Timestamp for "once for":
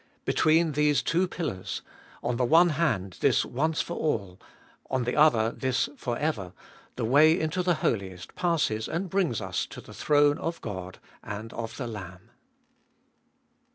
3.45-3.97